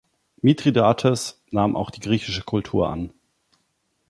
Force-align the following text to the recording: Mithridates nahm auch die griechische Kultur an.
Mithridates 0.41 1.43
nahm 1.51 1.75
auch 1.75 1.91
die 1.91 1.99
griechische 1.99 2.41
Kultur 2.43 2.89
an. 2.89 3.13